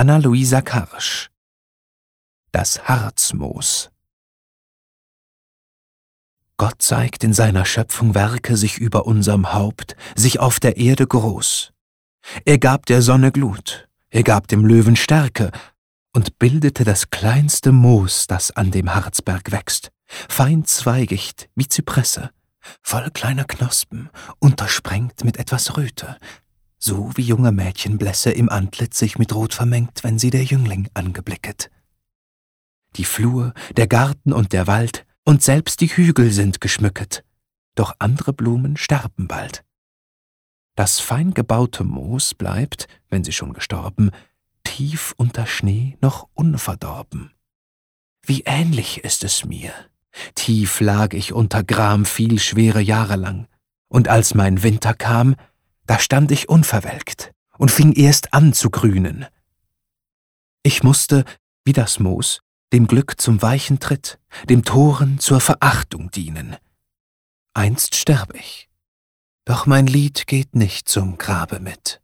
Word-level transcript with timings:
Anna-Luisa 0.00 0.62
Karsch 0.62 1.28
Das 2.52 2.88
Harzmoos. 2.88 3.90
Gott 6.56 6.80
zeigt 6.80 7.24
in 7.24 7.32
seiner 7.32 7.64
Schöpfung 7.64 8.14
Werke 8.14 8.56
sich 8.56 8.78
über 8.78 9.06
unserem 9.06 9.52
Haupt, 9.52 9.96
sich 10.14 10.38
auf 10.38 10.60
der 10.60 10.76
Erde 10.76 11.04
groß. 11.08 11.72
Er 12.44 12.58
gab 12.58 12.86
der 12.86 13.02
Sonne 13.02 13.32
Glut, 13.32 13.88
er 14.10 14.22
gab 14.22 14.46
dem 14.46 14.64
Löwen 14.64 14.94
Stärke 14.94 15.50
und 16.14 16.38
bildete 16.38 16.84
das 16.84 17.10
kleinste 17.10 17.72
Moos, 17.72 18.28
das 18.28 18.52
an 18.52 18.70
dem 18.70 18.94
Harzberg 18.94 19.50
wächst, 19.50 19.90
fein 20.06 20.64
zweigicht 20.64 21.48
wie 21.56 21.66
Zypresse, 21.66 22.30
voll 22.82 23.10
kleiner 23.10 23.46
Knospen, 23.46 24.10
untersprengt 24.38 25.24
mit 25.24 25.38
etwas 25.38 25.76
Röte, 25.76 26.18
so 26.78 27.10
wie 27.16 27.22
junge 27.22 27.52
Mädchenblässe 27.52 28.30
im 28.30 28.48
Antlitz 28.48 28.98
sich 28.98 29.18
mit 29.18 29.34
Rot 29.34 29.54
vermengt, 29.54 30.04
wenn 30.04 30.18
sie 30.18 30.30
der 30.30 30.44
Jüngling 30.44 30.88
angeblicket. 30.94 31.70
Die 32.96 33.04
Flur, 33.04 33.52
der 33.76 33.86
Garten 33.86 34.32
und 34.32 34.52
der 34.52 34.66
Wald 34.66 35.04
und 35.24 35.42
selbst 35.42 35.80
die 35.80 35.88
Hügel 35.88 36.30
sind 36.32 36.60
geschmücket, 36.60 37.24
doch 37.74 37.94
andere 37.98 38.32
Blumen 38.32 38.76
sterben 38.76 39.28
bald. 39.28 39.64
Das 40.74 41.00
fein 41.00 41.34
gebaute 41.34 41.84
Moos 41.84 42.34
bleibt, 42.34 42.86
wenn 43.08 43.24
sie 43.24 43.32
schon 43.32 43.52
gestorben, 43.52 44.10
tief 44.62 45.12
unter 45.16 45.46
Schnee 45.46 45.98
noch 46.00 46.28
unverdorben. 46.34 47.32
Wie 48.24 48.42
ähnlich 48.46 49.04
ist 49.04 49.24
es 49.24 49.44
mir. 49.44 49.72
Tief 50.34 50.80
lag 50.80 51.14
ich 51.14 51.32
unter 51.32 51.64
Gram 51.64 52.04
viel 52.04 52.38
schwere 52.38 52.80
Jahre 52.80 53.16
lang, 53.16 53.48
und 53.88 54.08
als 54.08 54.34
mein 54.34 54.62
Winter 54.62 54.94
kam, 54.94 55.34
da 55.88 55.98
stand 55.98 56.30
ich 56.30 56.48
unverwelkt 56.48 57.32
und 57.56 57.70
fing 57.70 57.92
erst 57.92 58.34
an 58.34 58.52
zu 58.52 58.70
grünen. 58.70 59.26
Ich 60.62 60.82
musste, 60.82 61.24
wie 61.64 61.72
das 61.72 61.98
Moos, 61.98 62.42
dem 62.74 62.86
Glück 62.86 63.18
zum 63.18 63.40
weichen 63.40 63.80
Tritt, 63.80 64.20
dem 64.50 64.64
Toren 64.64 65.18
zur 65.18 65.40
Verachtung 65.40 66.10
dienen. 66.10 66.56
Einst 67.54 67.94
sterb 67.94 68.34
ich, 68.34 68.68
doch 69.46 69.64
mein 69.64 69.86
Lied 69.86 70.26
geht 70.26 70.54
nicht 70.54 70.90
zum 70.90 71.16
Grabe 71.16 71.58
mit. 71.58 72.02